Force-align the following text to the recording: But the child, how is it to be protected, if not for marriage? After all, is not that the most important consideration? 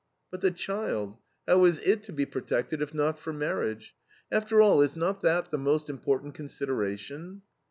But 0.31 0.41
the 0.41 0.49
child, 0.49 1.19
how 1.47 1.63
is 1.65 1.77
it 1.81 2.01
to 2.05 2.11
be 2.11 2.25
protected, 2.25 2.81
if 2.81 2.91
not 2.91 3.19
for 3.19 3.31
marriage? 3.31 3.93
After 4.31 4.59
all, 4.59 4.81
is 4.81 4.95
not 4.95 5.21
that 5.21 5.51
the 5.51 5.59
most 5.59 5.91
important 5.91 6.33
consideration? 6.33 7.43